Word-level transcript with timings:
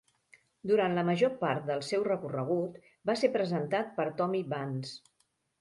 Durant 0.71 0.95
la 0.99 1.03
major 1.09 1.33
part 1.43 1.67
del 1.67 1.83
seu 1.89 2.07
recorregut, 2.09 2.81
va 3.11 3.19
ser 3.23 3.33
presentat 3.37 3.95
per 4.01 4.11
Tommy 4.23 4.43
Vance. 4.57 4.99